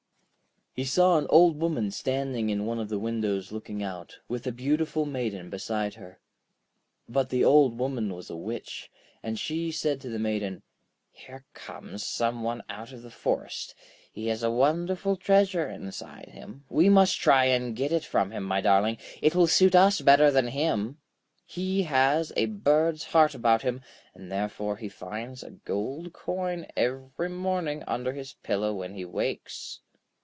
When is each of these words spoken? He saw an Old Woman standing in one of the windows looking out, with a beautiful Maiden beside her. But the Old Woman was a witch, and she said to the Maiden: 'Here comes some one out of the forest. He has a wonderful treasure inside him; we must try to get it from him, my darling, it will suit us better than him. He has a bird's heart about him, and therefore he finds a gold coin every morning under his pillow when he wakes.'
He 0.73 0.85
saw 0.85 1.17
an 1.17 1.27
Old 1.29 1.59
Woman 1.59 1.91
standing 1.91 2.49
in 2.49 2.65
one 2.65 2.79
of 2.79 2.87
the 2.87 2.97
windows 2.97 3.51
looking 3.51 3.83
out, 3.83 4.19
with 4.29 4.47
a 4.47 4.53
beautiful 4.53 5.05
Maiden 5.05 5.49
beside 5.49 5.95
her. 5.95 6.21
But 7.09 7.29
the 7.29 7.43
Old 7.43 7.77
Woman 7.77 8.13
was 8.13 8.29
a 8.29 8.37
witch, 8.37 8.89
and 9.21 9.37
she 9.37 9.69
said 9.69 9.99
to 9.99 10.07
the 10.07 10.17
Maiden: 10.17 10.63
'Here 11.11 11.43
comes 11.53 12.05
some 12.05 12.41
one 12.41 12.63
out 12.69 12.93
of 12.93 13.01
the 13.01 13.11
forest. 13.11 13.75
He 14.13 14.27
has 14.27 14.43
a 14.43 14.49
wonderful 14.49 15.17
treasure 15.17 15.67
inside 15.69 16.29
him; 16.29 16.63
we 16.69 16.87
must 16.87 17.19
try 17.19 17.55
to 17.59 17.71
get 17.71 17.91
it 17.91 18.05
from 18.05 18.31
him, 18.31 18.43
my 18.45 18.61
darling, 18.61 18.97
it 19.21 19.35
will 19.35 19.47
suit 19.47 19.75
us 19.75 19.99
better 19.99 20.31
than 20.31 20.47
him. 20.47 20.99
He 21.45 21.83
has 21.83 22.31
a 22.37 22.45
bird's 22.45 23.03
heart 23.03 23.35
about 23.35 23.63
him, 23.63 23.81
and 24.15 24.31
therefore 24.31 24.77
he 24.77 24.87
finds 24.87 25.43
a 25.43 25.51
gold 25.51 26.13
coin 26.13 26.65
every 26.77 27.27
morning 27.27 27.83
under 27.87 28.13
his 28.13 28.35
pillow 28.41 28.73
when 28.73 28.93
he 28.93 29.03
wakes.' 29.03 29.81